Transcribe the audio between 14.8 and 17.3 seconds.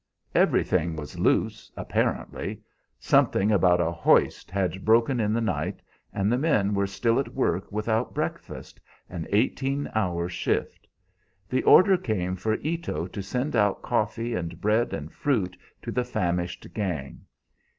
and fruit to the famished gang.